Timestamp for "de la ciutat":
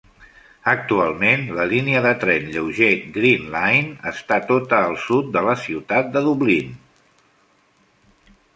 5.39-6.13